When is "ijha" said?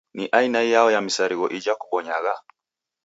1.57-1.73